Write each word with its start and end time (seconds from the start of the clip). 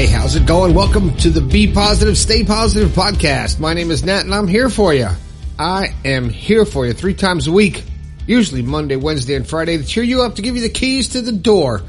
Hey, 0.00 0.06
how's 0.06 0.34
it 0.34 0.46
going? 0.46 0.72
Welcome 0.72 1.14
to 1.18 1.28
the 1.28 1.42
Be 1.42 1.70
Positive, 1.70 2.16
Stay 2.16 2.42
Positive 2.42 2.88
podcast. 2.88 3.60
My 3.60 3.74
name 3.74 3.90
is 3.90 4.02
Nat 4.02 4.22
and 4.22 4.34
I'm 4.34 4.48
here 4.48 4.70
for 4.70 4.94
you. 4.94 5.08
I 5.58 5.94
am 6.06 6.30
here 6.30 6.64
for 6.64 6.86
you 6.86 6.94
three 6.94 7.12
times 7.12 7.48
a 7.48 7.52
week, 7.52 7.84
usually 8.26 8.62
Monday, 8.62 8.96
Wednesday, 8.96 9.34
and 9.34 9.46
Friday 9.46 9.76
to 9.76 9.84
cheer 9.84 10.02
you 10.02 10.22
up 10.22 10.36
to 10.36 10.42
give 10.42 10.56
you 10.56 10.62
the 10.62 10.70
keys 10.70 11.10
to 11.10 11.20
the 11.20 11.32
door 11.32 11.82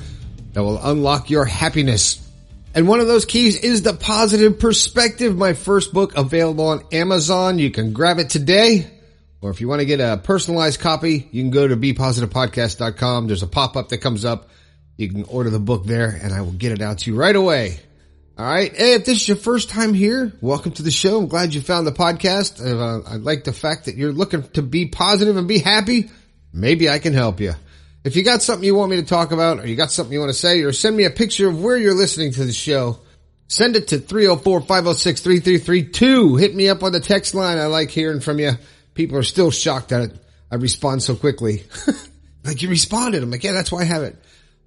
that 0.52 0.62
will 0.62 0.78
unlock 0.84 1.30
your 1.30 1.46
happiness. 1.46 2.20
And 2.76 2.86
one 2.86 3.00
of 3.00 3.08
those 3.08 3.24
keys 3.24 3.56
is 3.56 3.82
the 3.82 3.94
positive 3.94 4.60
perspective, 4.60 5.38
my 5.38 5.54
first 5.54 5.94
book 5.94 6.18
available 6.18 6.68
on 6.68 6.84
Amazon. 6.92 7.60
You 7.60 7.72
can 7.72 7.94
grab 7.94 8.20
it 8.20 8.30
today. 8.30 8.92
Or 9.40 9.52
if 9.52 9.62
you 9.62 9.70
want 9.70 9.80
to 9.80 9.86
get 9.86 10.02
a 10.02 10.18
personalized 10.22 10.82
copy, 10.82 11.30
you 11.32 11.44
can 11.44 11.50
go 11.50 11.66
to 11.66 11.78
bepositivepodcast.com. 11.78 13.28
There's 13.28 13.44
a 13.44 13.48
pop-up 13.48 13.88
that 13.88 14.00
comes 14.00 14.26
up 14.26 14.50
you 14.98 15.10
can 15.10 15.24
order 15.24 15.50
the 15.50 15.60
book 15.60 15.86
there 15.86 16.20
and 16.22 16.34
I 16.34 16.42
will 16.42 16.52
get 16.52 16.74
it 16.74 16.82
out 16.82 17.00
to 17.00 17.12
you 17.12 17.18
right 17.18 17.36
away. 17.36 17.80
All 18.42 18.48
right. 18.48 18.76
Hey, 18.76 18.96
if 18.96 19.06
this 19.06 19.22
is 19.22 19.28
your 19.28 19.38
first 19.38 19.70
time 19.70 19.94
here, 19.94 20.34
welcome 20.42 20.72
to 20.72 20.82
the 20.82 20.90
show. 20.90 21.20
I'm 21.20 21.28
glad 21.28 21.54
you 21.54 21.62
found 21.62 21.86
the 21.86 21.92
podcast. 21.92 22.60
Uh, 22.60 23.08
I 23.08 23.18
like 23.18 23.44
the 23.44 23.54
fact 23.54 23.86
that 23.86 23.98
you're 23.98 24.12
looking 24.12 24.42
to 24.54 24.64
be 24.64 24.88
positive 24.88 25.38
and 25.38 25.48
be 25.48 25.60
happy. 25.60 26.10
Maybe 26.52 26.90
I 26.90 26.98
can 26.98 27.14
help 27.14 27.40
you. 27.40 27.54
If 28.04 28.16
you 28.16 28.24
got 28.24 28.42
something 28.42 28.66
you 28.66 28.74
want 28.74 28.90
me 28.90 28.98
to 28.98 29.06
talk 29.06 29.32
about 29.32 29.60
or 29.60 29.68
you 29.68 29.76
got 29.76 29.92
something 29.92 30.12
you 30.12 30.20
want 30.20 30.32
to 30.32 30.40
say 30.40 30.64
or 30.64 30.74
send 30.74 30.98
me 30.98 31.06
a 31.06 31.12
picture 31.12 31.50
of 31.50 31.62
where 31.62 31.78
you're 31.78 31.94
listening 31.94 32.32
to 32.32 32.44
the 32.44 32.52
show, 32.52 32.98
send 33.48 33.76
it 33.76 33.90
to 33.90 34.00
304-506-3332. 34.00 36.40
Hit 36.40 36.56
me 36.56 36.68
up 36.68 36.82
on 36.82 36.94
the 36.94 37.00
text 37.00 37.36
line. 37.36 37.60
I 37.60 37.68
like 37.68 37.92
hearing 37.92 38.22
from 38.22 38.40
you. 38.40 38.54
People 38.96 39.20
are 39.20 39.24
still 39.24 39.52
shocked 39.52 39.90
that 39.90 40.14
I 40.50 40.56
respond 40.56 41.04
so 41.04 41.16
quickly. 41.16 41.66
like 42.44 42.64
you 42.64 42.70
responded. 42.70 43.22
I'm 43.22 43.30
like, 43.30 43.44
yeah, 43.44 43.52
that's 43.52 43.72
why 43.72 43.82
I 43.82 43.86
have 43.86 44.02
it. 44.02 44.16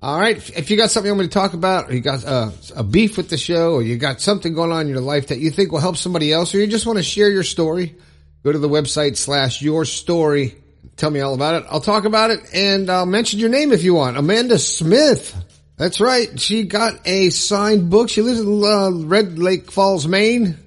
All 0.05 0.21
right. 0.21 0.37
If 0.51 0.69
you 0.69 0.77
got 0.77 0.91
something 0.91 1.09
you 1.09 1.15
want 1.15 1.23
me 1.23 1.29
to 1.29 1.33
talk 1.33 1.55
about, 1.55 1.89
or 1.89 1.95
you 1.95 2.03
got 2.03 2.27
uh, 2.27 2.51
a 2.77 2.85
beef 2.85 3.17
with 3.17 3.31
the 3.31 3.39
show, 3.39 3.73
or 3.73 3.83
you 3.83 3.97
got 3.97 4.21
something 4.21 4.53
going 4.53 4.71
on 4.71 4.83
in 4.83 4.89
your 4.89 5.01
life 5.01 5.29
that 5.29 5.39
you 5.39 5.51
think 5.51 5.73
will 5.73 5.79
help 5.79 5.97
somebody 5.97 6.31
else, 6.31 6.55
or 6.55 6.59
you 6.59 6.67
just 6.67 6.85
want 6.85 6.99
to 6.99 7.03
share 7.03 7.31
your 7.31 7.43
story, 7.43 7.95
go 8.43 8.53
to 8.53 8.59
the 8.59 8.69
website 8.69 9.17
slash 9.17 9.63
your 9.63 9.87
story. 9.87 10.57
Tell 10.97 11.09
me 11.09 11.21
all 11.21 11.33
about 11.33 11.63
it. 11.63 11.69
I'll 11.71 11.81
talk 11.81 12.05
about 12.05 12.31
it 12.31 12.41
and 12.53 12.91
I'll 12.91 13.07
mention 13.07 13.41
your 13.41 13.49
name 13.49 13.73
if 13.73 13.83
you 13.83 13.95
want. 13.95 14.19
Amanda 14.19 14.59
Smith. 14.59 15.35
That's 15.79 16.03
right. 16.03 16.39
She 16.39 16.65
got 16.65 17.01
a 17.07 17.31
signed 17.31 17.89
book. 17.89 18.11
She 18.11 18.21
lives 18.21 18.41
in 18.41 18.63
uh, 18.63 18.91
Red 19.07 19.39
Lake 19.39 19.73
Falls, 19.73 20.07
Maine. 20.07 20.59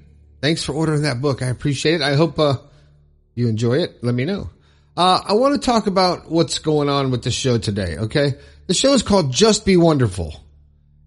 Thanks 0.41 0.63
for 0.63 0.73
ordering 0.73 1.03
that 1.03 1.21
book. 1.21 1.43
I 1.43 1.49
appreciate 1.49 1.93
it. 1.93 2.01
I 2.01 2.15
hope 2.15 2.39
uh, 2.39 2.57
you 3.35 3.49
enjoy 3.49 3.83
it. 3.83 4.03
Let 4.03 4.15
me 4.15 4.25
know. 4.25 4.49
Uh, 4.97 5.21
I 5.27 5.33
want 5.33 5.53
to 5.53 5.63
talk 5.63 5.85
about 5.85 6.31
what's 6.31 6.57
going 6.57 6.89
on 6.89 7.11
with 7.11 7.23
the 7.23 7.29
show 7.29 7.59
today. 7.59 7.97
Okay. 7.97 8.33
The 8.65 8.73
show 8.73 8.93
is 8.93 9.03
called 9.03 9.31
Just 9.31 9.63
Be 9.63 9.77
Wonderful. 9.77 10.33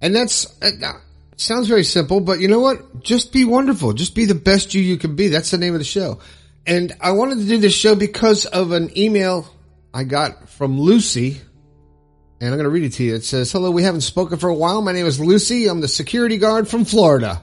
And 0.01 0.15
that's, 0.15 0.47
uh, 0.63 0.93
sounds 1.37 1.67
very 1.67 1.83
simple, 1.83 2.21
but 2.21 2.39
you 2.39 2.47
know 2.47 2.61
what? 2.61 3.03
Just 3.03 3.33
be 3.33 3.45
wonderful. 3.45 3.93
Just 3.93 4.15
be 4.15 4.27
the 4.27 4.37
best 4.37 4.75
you 4.75 4.81
you 4.81 4.97
can 4.97 5.17
be. 5.17 5.27
That's 5.27 5.51
the 5.51 5.59
name 5.59 5.75
of 5.75 5.81
the 5.81 5.85
show. 5.85 6.21
And 6.67 6.93
I 7.01 7.11
wanted 7.11 7.39
to 7.39 7.47
do 7.47 7.59
this 7.59 7.75
show 7.75 7.97
because 7.97 8.47
of 8.47 8.71
an 8.71 8.97
email 8.97 9.53
I 9.93 10.05
got 10.05 10.49
from 10.49 10.81
Lucy. 10.81 11.41
And 12.41 12.49
I'm 12.49 12.55
going 12.59 12.65
to 12.65 12.71
read 12.71 12.85
it 12.85 12.93
to 12.95 13.05
you. 13.05 13.17
It 13.17 13.25
says, 13.25 13.51
hello, 13.51 13.73
we 13.73 13.83
haven't 13.83 14.03
spoken 14.03 14.39
for 14.39 14.49
a 14.49 14.55
while. 14.55 14.83
My 14.83 14.93
name 14.93 15.07
is 15.07 15.19
Lucy. 15.19 15.67
I'm 15.67 15.81
the 15.81 15.89
security 15.89 16.39
guard 16.39 16.69
from 16.69 16.85
Florida. 16.85 17.43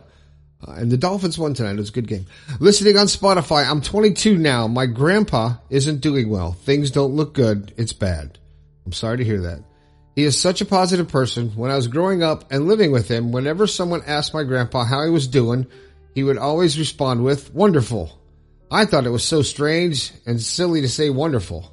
Uh, 0.66 0.72
and 0.72 0.92
the 0.92 0.98
Dolphins 0.98 1.38
won 1.38 1.54
tonight. 1.54 1.74
It 1.74 1.78
was 1.78 1.90
a 1.90 1.94
good 1.94 2.08
game. 2.08 2.26
Listening 2.60 2.98
on 2.98 3.06
Spotify. 3.06 3.70
I'm 3.70 3.82
22 3.82 4.38
now. 4.38 4.68
My 4.68 4.86
grandpa 4.86 5.56
isn't 5.70 6.02
doing 6.02 6.30
well. 6.30 6.54
Things 6.54 6.90
don't 6.90 7.14
look 7.14 7.34
good. 7.34 7.74
It's 7.78 7.94
bad. 7.94 8.40
I'm 8.86 8.94
sorry 8.94 9.18
to 9.18 9.24
hear 9.24 9.42
that. 9.42 9.64
He 10.16 10.24
is 10.24 10.40
such 10.40 10.62
a 10.62 10.66
positive 10.66 11.10
person. 11.10 11.50
When 11.50 11.70
I 11.70 11.76
was 11.76 11.88
growing 11.88 12.24
up 12.24 12.52
and 12.52 12.68
living 12.68 12.92
with 12.92 13.08
him, 13.08 13.32
whenever 13.32 13.68
someone 13.68 14.02
asked 14.08 14.34
my 14.34 14.44
grandpa 14.44 14.84
how 14.84 15.04
he 15.04 15.12
was 15.12 15.28
doing, 15.28 15.68
he 16.16 16.24
would 16.24 16.40
always 16.40 16.80
respond 16.80 17.24
with, 17.24 17.54
wonderful. 17.54 18.20
I 18.72 18.86
thought 18.86 19.06
it 19.06 19.12
was 19.12 19.24
so 19.24 19.44
strange 19.44 20.12
and 20.26 20.42
silly 20.42 20.82
to 20.82 20.90
say 20.90 21.12
wonderful. 21.12 21.72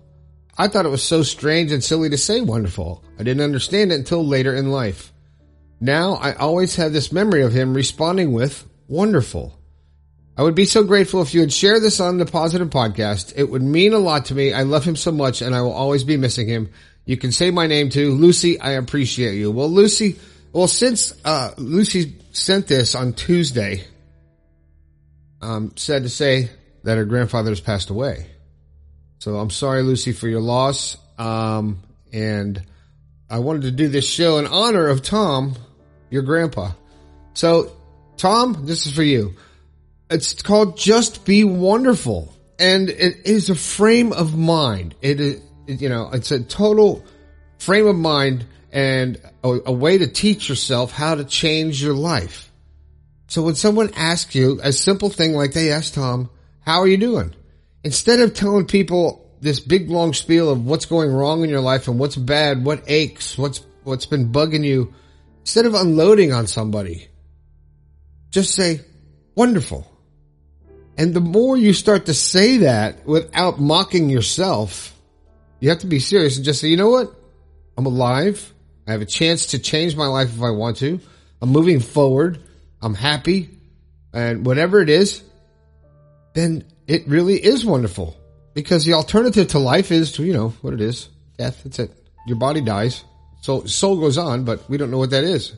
I 0.59 0.69
thought 0.69 0.85
it 0.85 0.91
was 0.91 1.03
so 1.03 1.23
strange 1.23 1.73
and 1.73 1.83
silly 1.83 2.11
to 2.11 2.19
say 2.19 2.43
wonderful. 2.43 3.03
I 3.19 3.23
didn't 3.23 3.43
understand 3.43 3.91
it 3.91 3.97
until 3.97 4.25
later 4.25 4.55
in 4.55 4.71
life. 4.71 5.13
Now 5.81 6.15
I 6.15 6.35
always 6.35 6.77
have 6.77 6.93
this 6.93 7.13
memory 7.13 7.43
of 7.43 7.53
him 7.53 7.75
responding 7.75 8.33
with 8.33 8.69
wonderful. 8.89 9.59
I 10.37 10.43
would 10.43 10.55
be 10.55 10.65
so 10.65 10.83
grateful 10.83 11.23
if 11.23 11.33
you 11.33 11.41
would 11.41 11.53
share 11.53 11.79
this 11.79 12.01
on 12.01 12.19
the 12.19 12.27
positive 12.27 12.71
podcast. 12.71 13.35
It 13.37 13.45
would 13.45 13.63
mean 13.63 13.93
a 13.93 13.99
lot 13.99 14.27
to 14.27 14.35
me. 14.35 14.53
I 14.53 14.63
love 14.63 14.85
him 14.85 14.97
so 14.97 15.13
much 15.13 15.43
and 15.43 15.55
I 15.55 15.61
will 15.63 15.73
always 15.73 16.03
be 16.03 16.17
missing 16.17 16.49
him. 16.49 16.71
You 17.05 17.17
can 17.17 17.31
say 17.31 17.51
my 17.51 17.67
name 17.67 17.89
too. 17.89 18.13
Lucy, 18.13 18.59
I 18.59 18.73
appreciate 18.73 19.35
you. 19.35 19.53
Well, 19.53 19.69
Lucy, 19.69 20.19
well, 20.53 20.67
since, 20.67 21.15
uh, 21.25 21.53
Lucy 21.57 22.17
sent 22.33 22.67
this 22.67 22.95
on 22.95 23.13
Tuesday, 23.13 23.85
um, 25.41 25.73
said 25.77 26.03
to 26.03 26.09
say 26.09 26.51
that 26.83 26.97
her 26.97 27.05
grandfather 27.05 27.51
has 27.51 27.61
passed 27.61 27.91
away. 27.91 28.27
So 29.19 29.37
I'm 29.37 29.51
sorry, 29.51 29.83
Lucy, 29.83 30.13
for 30.13 30.29
your 30.29 30.41
loss. 30.41 30.97
Um, 31.17 31.83
and 32.13 32.61
I 33.31 33.39
wanted 33.39 33.63
to 33.63 33.71
do 33.71 33.89
this 33.89 34.09
show 34.09 34.39
in 34.39 34.47
honor 34.47 34.89
of 34.89 35.03
Tom, 35.03 35.55
your 36.11 36.23
grandpa. 36.23 36.73
So 37.35 37.77
Tom, 38.17 38.67
this 38.67 38.87
is 38.87 38.95
for 38.95 39.03
you. 39.03 39.35
It's 40.11 40.43
called 40.43 40.77
Just 40.77 41.25
Be 41.25 41.45
Wonderful. 41.45 42.33
And 42.59 42.89
it 42.89 43.27
is 43.27 43.51
a 43.51 43.55
frame 43.55 44.13
of 44.13 44.37
mind. 44.37 44.95
It 45.03 45.21
is, 45.21 45.43
you 45.67 45.89
know, 45.89 46.11
it's 46.13 46.31
a 46.31 46.43
total 46.43 47.05
frame 47.59 47.87
of 47.87 47.97
mind 47.97 48.47
and 48.71 49.21
a, 49.43 49.59
a, 49.67 49.73
way 49.73 49.99
to 49.99 50.07
teach 50.07 50.49
yourself 50.49 50.93
how 50.93 51.15
to 51.15 51.25
change 51.25 51.83
your 51.83 51.95
life. 51.95 52.53
So 53.29 53.43
when 53.43 53.55
someone 53.55 53.91
asks 53.95 54.35
you 54.35 54.61
a 54.63 54.73
simple 54.73 55.11
thing 55.11 55.33
like 55.33 55.53
they 55.53 55.73
asked 55.73 55.95
Tom, 55.95 56.31
how 56.61 56.81
are 56.81 56.87
you 56.87 56.97
doing? 56.97 57.35
Instead 57.83 58.21
of 58.21 58.35
telling 58.35 58.67
people 58.67 59.31
this 59.41 59.61
big 59.61 59.91
long 59.91 60.13
spiel 60.13 60.51
of 60.51 60.65
what's 60.65 60.87
going 60.87 61.13
wrong 61.13 61.43
in 61.45 61.51
your 61.51 61.61
life 61.61 61.89
and 61.89 61.99
what's 61.99 62.17
bad, 62.17 62.65
what 62.65 62.85
aches, 62.87 63.37
what's, 63.39 63.65
what's 63.85 64.07
been 64.07 64.33
bugging 64.33 64.65
you, 64.65 64.93
instead 65.41 65.67
of 65.67 65.75
unloading 65.75 66.33
on 66.33 66.47
somebody, 66.47 67.09
just 68.35 68.55
say, 68.55 68.81
wonderful. 69.37 69.91
And 70.99 71.15
the 71.15 71.21
more 71.21 71.57
you 71.57 71.73
start 71.73 72.07
to 72.07 72.15
say 72.15 72.59
that 72.59 73.07
without 73.07 73.61
mocking 73.61 74.11
yourself, 74.11 74.93
you 75.61 75.71
have 75.71 75.79
to 75.79 75.87
be 75.87 76.01
serious 76.01 76.37
and 76.37 76.45
just 76.45 76.61
say, 76.61 76.69
you 76.69 76.77
know 76.77 76.91
what? 76.91 77.15
I'm 77.79 77.87
alive. 77.87 78.53
I 78.87 78.93
have 78.93 79.01
a 79.03 79.07
chance 79.07 79.47
to 79.49 79.59
change 79.61 79.97
my 79.97 80.07
life 80.07 80.35
if 80.35 80.43
I 80.43 80.51
want 80.51 80.79
to. 80.79 81.01
I'm 81.41 81.51
moving 81.51 81.79
forward. 81.79 82.41
I'm 82.83 82.95
happy. 82.95 83.51
And 84.13 84.45
whatever 84.45 84.81
it 84.81 84.91
is, 84.91 85.23
then 86.35 86.65
it 86.87 87.07
really 87.07 87.37
is 87.37 87.65
wonderful. 87.65 88.17
Because 88.53 88.85
the 88.85 88.95
alternative 88.95 89.49
to 89.49 89.59
life 89.61 89.93
is 89.93 90.13
to, 90.13 90.25
you 90.25 90.33
know, 90.33 90.51
what 90.61 90.75
it 90.75 90.81
is. 90.81 91.09
Death. 91.39 91.63
That's 91.65 91.79
it. 91.79 91.91
Your 92.27 92.39
body 92.39 92.61
dies. 92.61 93.05
So 93.43 93.65
soul 93.65 94.01
goes 94.01 94.19
on, 94.19 94.45
but 94.45 94.69
we 94.69 94.77
don't 94.77 94.91
know 94.91 94.99
what 94.99 95.11
that 95.11 95.25
is. 95.25 95.53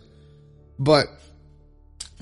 But 0.79 1.07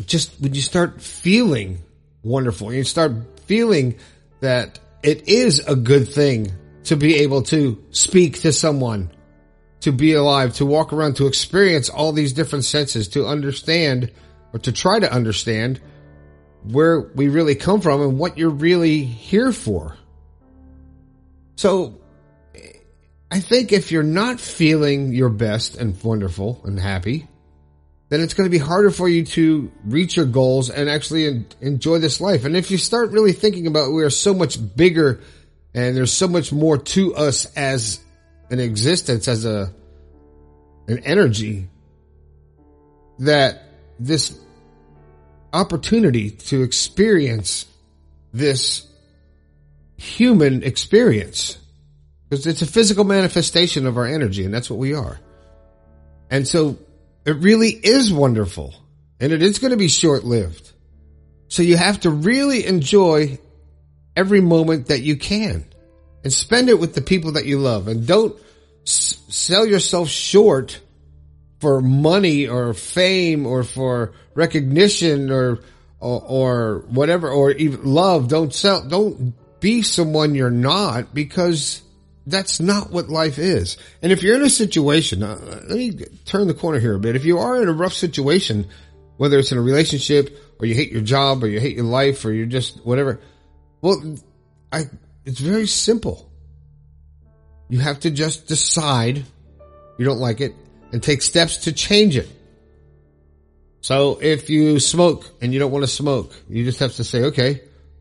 just 0.07 0.41
when 0.41 0.55
you 0.55 0.61
start 0.61 1.01
feeling 1.03 1.79
wonderful, 2.23 2.73
you 2.73 2.85
start 2.85 3.13
feeling 3.47 3.97
that 4.41 4.79
it 5.03 5.29
is 5.29 5.61
a 5.61 5.77
good 5.77 6.09
thing 6.09 6.53
to 6.85 6.97
be 6.97 7.17
able 7.17 7.43
to 7.43 7.83
speak 7.91 8.41
to 8.41 8.53
someone, 8.53 9.11
to 9.81 9.93
be 9.93 10.15
alive, 10.15 10.55
to 10.55 10.67
walk 10.67 10.93
around, 10.93 11.17
to 11.17 11.27
experience 11.27 11.89
all 11.89 12.13
these 12.13 12.33
different 12.33 12.65
senses, 12.65 13.09
to 13.09 13.27
understand 13.27 14.11
or 14.53 14.59
to 14.61 14.73
try 14.73 14.99
to 14.99 15.13
understand 15.13 15.81
where 16.65 17.01
we 17.01 17.29
really 17.29 17.55
come 17.55 17.81
from 17.81 18.01
and 18.03 18.19
what 18.19 18.39
you're 18.39 18.51
really 18.51 19.05
here 19.05 19.53
for. 19.53 19.97
So 21.57 22.01
I 23.31 23.41
think 23.41 23.73
if 23.73 23.93
you're 23.93 24.03
not 24.03 24.41
feeling 24.41 25.13
your 25.13 25.29
best 25.29 25.77
and 25.77 26.01
wonderful 26.03 26.61
and 26.65 26.79
happy, 26.79 27.29
then 28.09 28.21
it's 28.21 28.35
going 28.35 28.47
to 28.47 28.51
be 28.51 28.59
harder 28.59 28.91
for 28.91 29.09
you 29.09 29.25
to 29.25 29.73
reach 29.85 30.17
your 30.17 30.27
goals 30.27 30.71
and 30.71 30.89
actually 30.89 31.45
enjoy 31.61 31.99
this 31.99 32.21
life. 32.21 32.45
And 32.45 32.57
if 32.57 32.71
you 32.71 32.79
start 32.79 33.11
really 33.11 33.33
thinking 33.33 33.67
about 33.67 33.93
we 33.93 34.05
are 34.05 34.11
so 34.11 34.35
much 34.35 34.59
bigger 34.77 35.21
and 35.75 35.97
there's 35.97 36.13
so 36.13 36.29
much 36.29 36.53
more 36.53 36.79
to 36.79 37.15
us 37.15 37.53
as 37.57 38.01
an 38.51 38.61
existence, 38.61 39.27
as 39.27 39.45
a, 39.45 39.73
an 40.87 40.99
energy 41.05 41.69
that 43.21 43.63
this 43.99 44.39
opportunity 45.53 46.31
to 46.31 46.63
experience 46.63 47.67
this 48.33 48.87
human 49.97 50.63
experience 50.63 51.59
because 52.29 52.47
it's 52.47 52.63
a 52.63 52.67
physical 52.67 53.05
manifestation 53.05 53.87
of 53.87 53.97
our 53.97 54.07
energy 54.07 54.45
and 54.45 54.53
that's 54.53 54.69
what 54.69 54.79
we 54.79 54.95
are. 54.95 55.19
And 56.31 56.47
so 56.47 56.77
it 57.25 57.37
really 57.37 57.71
is 57.71 58.13
wonderful 58.13 58.75
and 59.21 59.33
it 59.33 59.43
is 59.43 59.59
going 59.59 59.71
to 59.71 59.77
be 59.77 59.89
short 59.89 60.25
lived. 60.25 60.73
So 61.49 61.63
you 61.63 61.77
have 61.77 62.01
to 62.01 62.11
really 62.11 62.67
enjoy 62.67 63.39
every 64.17 64.41
moment 64.41 64.89
that 64.89 65.01
you 65.01 65.17
can 65.17 65.65
and 66.23 66.33
spend 66.33 66.69
it 66.69 66.79
with 66.79 66.95
the 66.95 67.03
people 67.03 67.33
that 67.33 67.47
you 67.47 67.59
love 67.59 67.89
and 67.89 68.07
don't 68.07 68.37
s- 68.87 69.23
sell 69.29 69.67
yourself 69.67 70.09
short 70.09 70.81
for 71.61 71.81
money 71.81 72.47
or 72.47 72.75
fame 72.75 73.47
or 73.47 73.63
for 73.65 74.13
recognition 74.35 75.31
or, 75.31 75.61
or, 76.01 76.23
or 76.23 76.85
whatever, 76.89 77.31
or 77.31 77.53
even 77.53 77.85
love. 77.85 78.29
Don't 78.29 78.53
sell, 78.53 78.87
don't 78.87 79.35
be 79.61 79.83
someone 79.83 80.35
you're 80.35 80.51
not 80.51 81.15
because 81.15 81.81
that's 82.27 82.61
not 82.61 82.91
what 82.91 83.09
life 83.09 83.39
is. 83.39 83.77
And 84.03 84.11
if 84.11 84.23
you're 84.23 84.37
in 84.37 84.43
a 84.43 84.51
situation, 84.51 85.23
uh, 85.23 85.39
let 85.69 85.77
me 85.77 85.93
turn 86.25 86.49
the 86.49 86.55
corner 86.55 86.79
here 86.79 86.95
a 86.95 86.99
bit. 86.99 87.17
If 87.17 87.25
you 87.25 87.39
are 87.39 87.63
in 87.63 87.69
a 87.69 87.73
rough 87.73 87.93
situation, 87.93 88.67
whether 89.17 89.39
it's 89.39 89.53
in 89.53 89.59
a 89.59 89.63
relationship 89.63 90.39
or 90.59 90.67
you 90.67 90.75
hate 90.75 90.91
your 90.91 91.03
job 91.03 91.45
or 91.45 91.49
you 91.49 91.61
hate 91.61 91.77
your 91.77 91.85
life 91.85 92.25
or 92.25 92.33
you're 92.33 92.47
just 92.47 92.85
whatever, 92.85 93.21
well, 93.81 94.17
I, 94.73 94.85
it's 95.25 95.41
very 95.41 95.67
simple. 95.67 96.31
You 97.69 97.81
have 97.81 98.01
to 98.01 98.11
just 98.11 98.47
decide 98.47 99.25
you 99.99 100.05
don't 100.05 100.19
like 100.19 100.41
it 100.41 100.55
and 100.93 101.03
take 101.03 101.23
steps 101.23 101.59
to 101.65 101.73
change 101.73 102.17
it. 102.17 102.29
So 103.81 104.19
if 104.23 104.49
you 104.49 104.81
smoke 104.81 105.31
and 105.43 105.53
you 105.53 105.59
don't 105.59 105.71
want 105.71 105.83
to 105.83 105.91
smoke, 105.91 106.33
you 106.49 106.65
just 106.65 106.79
have 106.79 106.95
to 106.95 107.05
say, 107.05 107.25
okay, 107.25 107.61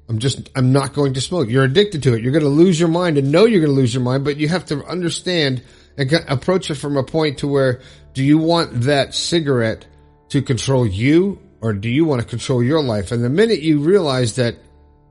I'm 0.10 0.20
just, 0.20 0.50
I'm 0.56 0.74
not 0.74 0.94
going 0.94 1.14
to 1.14 1.22
smoke. 1.22 1.50
You're 1.50 1.64
addicted 1.64 2.04
to 2.04 2.14
it. 2.14 2.22
You're 2.22 2.34
going 2.34 2.44
to 2.44 2.50
lose 2.50 2.80
your 2.80 2.90
mind 2.90 3.18
and 3.18 3.32
know 3.32 3.46
you're 3.46 3.62
going 3.62 3.74
to 3.74 3.80
lose 3.80 3.94
your 3.94 4.04
mind, 4.04 4.24
but 4.26 4.38
you 4.38 4.50
have 4.50 4.66
to 4.66 4.84
understand 4.86 5.64
and 5.98 6.12
approach 6.28 6.70
it 6.70 6.76
from 6.76 6.98
a 6.98 7.04
point 7.04 7.40
to 7.40 7.48
where 7.48 7.82
do 8.14 8.24
you 8.24 8.38
want 8.38 8.82
that 8.82 9.14
cigarette 9.14 9.86
to 10.30 10.42
control 10.42 10.86
you 10.86 11.40
or 11.62 11.74
do 11.74 11.90
you 11.90 12.06
want 12.06 12.22
to 12.22 12.28
control 12.28 12.62
your 12.62 12.82
life? 12.82 13.12
And 13.12 13.24
the 13.24 13.30
minute 13.30 13.62
you 13.62 13.80
realize 13.80 14.36
that 14.36 14.56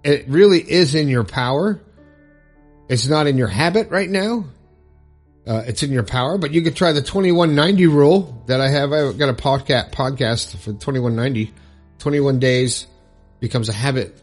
it 0.05 0.29
really 0.29 0.59
is 0.59 0.95
in 0.95 1.09
your 1.09 1.25
power, 1.25 1.81
it's 2.88 3.06
not 3.06 3.27
in 3.27 3.38
your 3.38 3.49
habit 3.49 3.91
right 3.91 4.11
now. 4.11 4.45
Uh, 5.47 5.65
it's 5.67 5.83
in 5.83 5.91
your 5.91 6.05
power, 6.05 6.38
but 6.38 6.53
you 6.53 6.62
could 6.62 6.77
try 6.77 6.93
the 6.93 7.00
2190 7.00 7.87
rule 7.88 8.45
that 8.47 8.61
I 8.61 8.69
have. 8.69 8.93
I've 8.93 9.19
got 9.19 9.29
a 9.29 9.35
podcast, 9.35 9.91
podcast 9.91 10.56
for 10.59 10.73
2190. 10.73 11.53
21 11.99 12.38
days 12.38 12.87
becomes 13.41 13.69
a 13.69 13.73
habit 13.73 14.22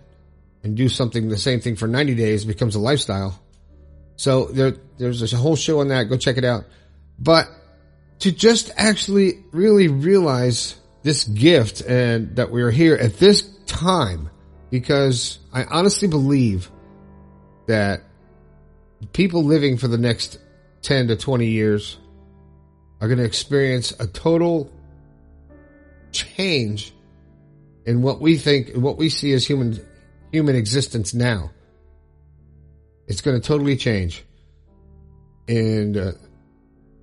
and 0.64 0.76
do 0.76 0.90
something 0.90 1.30
the 1.30 1.38
same 1.38 1.60
thing 1.60 1.76
for 1.76 1.88
90 1.88 2.16
days 2.16 2.46
becomes 2.46 2.76
a 2.76 2.80
lifestyle. 2.80 3.40
So 4.16 4.46
there, 4.46 4.74
there's 4.98 5.34
a 5.34 5.38
whole 5.38 5.56
show 5.56 5.80
on 5.80 5.90
that. 5.90 6.04
Go 6.04 6.18
check 6.18 6.38
it 6.38 6.44
out. 6.44 6.66
But 7.18 7.48
to 8.20 8.32
just 8.32 8.72
actually 8.76 9.44
really 9.52 9.88
realize 9.88 10.76
this 11.04 11.24
gift 11.24 11.82
and 11.82 12.36
that 12.36 12.52
we 12.52 12.62
are 12.62 12.72
here 12.72 12.96
at 12.96 13.18
this 13.18 13.44
time, 13.66 14.30
because 14.70 15.40
I 15.54 15.64
honestly 15.64 16.08
believe 16.08 16.70
that 17.68 18.02
people 19.14 19.44
living 19.44 19.78
for 19.78 19.88
the 19.88 19.98
next 19.98 20.40
10 20.82 21.08
to 21.08 21.16
20 21.16 21.48
years 21.48 21.98
are 23.00 23.08
going 23.08 23.20
to 23.20 23.24
experience 23.24 23.94
a 24.00 24.08
total 24.08 24.72
change 26.12 26.94
in 27.86 28.02
what 28.02 28.20
we 28.20 28.38
think, 28.38 28.76
what 28.76 28.98
we 28.98 29.10
see 29.10 29.32
as 29.34 29.46
human 29.46 29.80
human 30.32 30.56
existence 30.56 31.14
now. 31.14 31.52
It's 33.08 33.22
going 33.22 33.40
to 33.40 33.46
totally 33.46 33.76
change. 33.76 34.24
And 35.48 35.98
uh, 35.98 36.12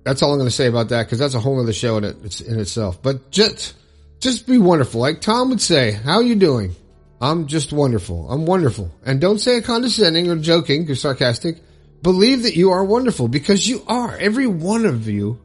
that's 0.03 0.23
all 0.23 0.31
I'm 0.31 0.37
going 0.37 0.47
to 0.49 0.55
say 0.55 0.67
about 0.67 0.89
that 0.89 1.05
because 1.05 1.19
that's 1.19 1.33
a 1.33 1.39
whole 1.39 1.59
other 1.59 1.73
show 1.73 1.97
in, 1.97 2.05
it, 2.05 2.41
in 2.41 2.59
itself. 2.59 3.01
But 3.03 3.29
just, 3.29 3.75
just 4.19 4.47
be 4.47 4.57
wonderful. 4.57 5.01
Like 5.01 5.19
Tom 5.19 5.49
would 5.49 5.61
say, 5.61 5.91
how 5.91 6.15
are 6.15 6.23
you 6.23 6.35
doing? 6.35 6.75
I'm 7.19 7.47
just 7.47 7.73
wonderful. 7.73 8.31
I'm 8.31 8.45
wonderful. 8.45 8.91
And 9.05 9.19
don't 9.19 9.39
say 9.39 9.57
it 9.57 9.65
condescending 9.65 10.29
or 10.29 10.37
joking 10.37 10.89
or 10.89 10.95
sarcastic. 10.95 11.57
Believe 12.01 12.43
that 12.43 12.55
you 12.55 12.71
are 12.71 12.85
wonderful 12.85 13.27
because 13.27 13.67
you 13.67 13.83
are. 13.87 14.15
Every 14.15 14.47
one 14.47 14.85
of 14.85 15.09
you 15.09 15.41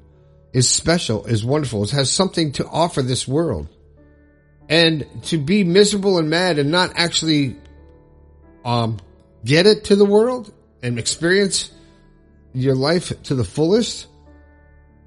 is 0.53 0.69
special, 0.69 1.25
is 1.25 1.45
wonderful, 1.45 1.87
has 1.89 2.11
something 2.11 2.53
to 2.53 2.67
offer 2.67 3.03
this 3.03 3.27
world. 3.27 3.69
And 4.69 5.07
to 5.25 5.39
be 5.39 5.65
miserable 5.65 6.19
and 6.19 6.31
mad 6.31 6.59
and 6.59 6.71
not 6.71 6.93
actually 6.95 7.57
um, 8.65 8.99
get 9.45 9.67
it 9.67 9.85
to 9.85 9.97
the 9.97 10.05
world 10.05 10.53
and 10.83 10.99
experience 10.99 11.71
your 12.55 12.75
life 12.75 13.23
to 13.25 13.35
the 13.35 13.45
fullest, 13.45 14.07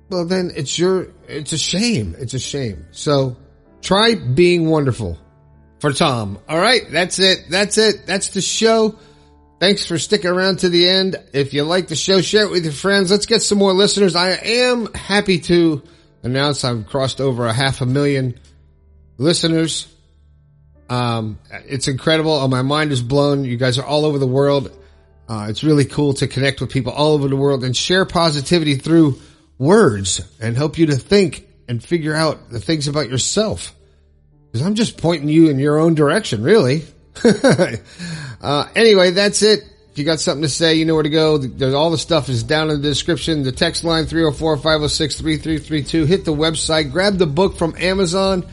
well, 0.09 0.25
then 0.25 0.51
it's 0.55 0.77
your, 0.77 1.07
it's 1.27 1.53
a 1.53 1.57
shame. 1.57 2.15
It's 2.17 2.33
a 2.33 2.39
shame. 2.39 2.85
So 2.91 3.37
try 3.81 4.15
being 4.15 4.69
wonderful 4.69 5.17
for 5.79 5.91
Tom. 5.91 6.39
All 6.47 6.59
right. 6.59 6.81
That's 6.89 7.19
it. 7.19 7.45
That's 7.49 7.77
it. 7.77 8.05
That's 8.05 8.29
the 8.29 8.41
show. 8.41 8.97
Thanks 9.59 9.85
for 9.85 9.97
sticking 9.97 10.29
around 10.29 10.59
to 10.59 10.69
the 10.69 10.87
end. 10.87 11.15
If 11.33 11.53
you 11.53 11.63
like 11.63 11.87
the 11.87 11.95
show, 11.95 12.21
share 12.21 12.43
it 12.43 12.51
with 12.51 12.65
your 12.65 12.73
friends. 12.73 13.09
Let's 13.09 13.25
get 13.25 13.41
some 13.41 13.57
more 13.57 13.73
listeners. 13.73 14.15
I 14.15 14.31
am 14.31 14.93
happy 14.93 15.39
to 15.39 15.81
announce 16.23 16.63
I've 16.63 16.87
crossed 16.87 17.21
over 17.21 17.45
a 17.45 17.53
half 17.53 17.81
a 17.81 17.85
million 17.85 18.39
listeners. 19.17 19.87
Um, 20.89 21.39
it's 21.67 21.87
incredible. 21.87 22.31
Oh, 22.31 22.47
my 22.47 22.61
mind 22.61 22.91
is 22.91 23.01
blown. 23.01 23.43
You 23.43 23.57
guys 23.57 23.77
are 23.77 23.85
all 23.85 24.05
over 24.05 24.19
the 24.19 24.27
world. 24.27 24.71
Uh, 25.27 25.47
it's 25.49 25.63
really 25.63 25.85
cool 25.85 26.13
to 26.13 26.27
connect 26.27 26.61
with 26.61 26.69
people 26.69 26.93
all 26.93 27.13
over 27.13 27.27
the 27.27 27.35
world 27.35 27.63
and 27.63 27.75
share 27.75 28.05
positivity 28.05 28.75
through 28.75 29.19
words 29.57 30.21
and 30.39 30.55
help 30.55 30.77
you 30.77 30.85
to 30.87 30.95
think 30.95 31.47
and 31.67 31.83
figure 31.83 32.13
out 32.13 32.51
the 32.51 32.59
things 32.59 32.87
about 32.87 33.09
yourself. 33.09 33.73
Because 34.51 34.65
I'm 34.65 34.75
just 34.75 34.97
pointing 34.97 35.29
you 35.29 35.49
in 35.49 35.57
your 35.57 35.79
own 35.79 35.95
direction, 35.95 36.43
really. 36.43 36.83
uh, 38.41 38.67
anyway, 38.75 39.11
that's 39.11 39.41
it. 39.41 39.61
If 39.91 39.99
you 39.99 40.05
got 40.05 40.19
something 40.19 40.43
to 40.43 40.49
say, 40.49 40.75
you 40.75 40.85
know 40.85 40.93
where 40.93 41.03
to 41.03 41.09
go. 41.09 41.37
There's, 41.37 41.73
all 41.73 41.89
the 41.89 41.97
stuff 41.97 42.29
is 42.29 42.43
down 42.43 42.69
in 42.69 42.81
the 42.81 42.87
description. 42.87 43.43
The 43.43 43.51
text 43.51 43.83
line 43.83 44.05
304-506-3332. 44.05 46.05
Hit 46.05 46.25
the 46.25 46.33
website. 46.33 46.91
Grab 46.91 47.17
the 47.17 47.25
book 47.25 47.57
from 47.57 47.73
Amazon 47.77 48.45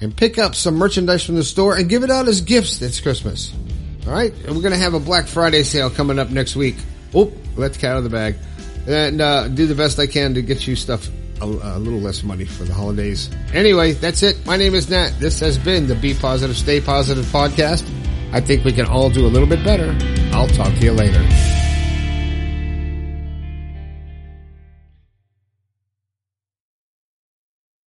and 0.00 0.16
pick 0.16 0.38
up 0.38 0.54
some 0.54 0.76
merchandise 0.76 1.24
from 1.24 1.34
the 1.34 1.44
store 1.44 1.76
and 1.76 1.88
give 1.88 2.04
it 2.04 2.10
out 2.10 2.28
as 2.28 2.40
gifts 2.40 2.78
this 2.78 3.00
Christmas. 3.00 3.52
All 4.06 4.12
right, 4.12 4.32
and 4.32 4.56
we're 4.56 4.62
to 4.70 4.76
have 4.76 4.94
a 4.94 5.00
Black 5.00 5.26
Friday 5.26 5.62
sale 5.62 5.90
coming 5.90 6.18
up 6.18 6.30
next 6.30 6.56
week. 6.56 6.76
Oh, 7.14 7.32
let 7.56 7.74
the 7.74 7.78
cat 7.78 7.92
out 7.92 7.98
of 7.98 8.04
the 8.04 8.10
bag, 8.10 8.36
and 8.86 9.20
uh, 9.20 9.48
do 9.48 9.66
the 9.66 9.74
best 9.74 9.98
I 9.98 10.06
can 10.06 10.34
to 10.34 10.42
get 10.42 10.66
you 10.66 10.76
stuff 10.76 11.08
a, 11.40 11.44
a, 11.44 11.78
little 11.78 12.00
less 12.00 12.22
money 12.22 12.44
for 12.44 12.64
the 12.64 12.74
holidays. 12.74 13.30
Anyway, 13.52 13.92
that's 13.92 14.22
it. 14.22 14.44
My 14.46 14.56
name 14.56 14.74
is 14.74 14.88
Nat. 14.88 15.10
This 15.18 15.40
has 15.40 15.58
been 15.58 15.86
the 15.86 15.94
Be 15.94 16.14
Positive, 16.14 16.56
Stay 16.56 16.80
Positive 16.80 17.24
podcast. 17.26 17.88
I 18.32 18.40
think 18.40 18.64
we 18.64 18.72
can 18.72 18.86
all 18.86 19.10
do 19.10 19.26
a 19.26 19.28
little 19.28 19.48
bit 19.48 19.64
better. 19.64 19.96
I'll 20.32 20.48
talk 20.48 20.72
to 20.74 20.80
you 20.80 20.92
later. 20.92 21.57